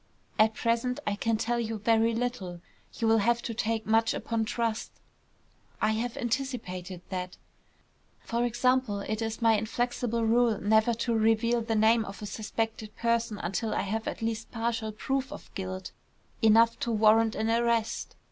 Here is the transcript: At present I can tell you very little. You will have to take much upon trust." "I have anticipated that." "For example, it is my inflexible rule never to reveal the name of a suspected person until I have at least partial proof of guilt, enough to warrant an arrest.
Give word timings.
At 0.39 0.55
present 0.55 0.99
I 1.05 1.13
can 1.15 1.37
tell 1.37 1.59
you 1.59 1.77
very 1.77 2.15
little. 2.15 2.59
You 2.95 3.07
will 3.07 3.19
have 3.19 3.43
to 3.43 3.53
take 3.53 3.85
much 3.85 4.15
upon 4.15 4.45
trust." 4.45 4.91
"I 5.79 5.91
have 5.91 6.17
anticipated 6.17 7.01
that." 7.09 7.37
"For 8.21 8.43
example, 8.43 9.01
it 9.01 9.21
is 9.21 9.43
my 9.43 9.55
inflexible 9.55 10.25
rule 10.25 10.59
never 10.59 10.95
to 11.05 11.13
reveal 11.13 11.61
the 11.61 11.75
name 11.75 12.03
of 12.05 12.19
a 12.23 12.25
suspected 12.25 12.95
person 12.95 13.37
until 13.43 13.75
I 13.75 13.81
have 13.83 14.07
at 14.07 14.23
least 14.23 14.49
partial 14.51 14.91
proof 14.91 15.31
of 15.31 15.53
guilt, 15.53 15.91
enough 16.41 16.79
to 16.79 16.91
warrant 16.91 17.35
an 17.35 17.51
arrest. 17.51 18.15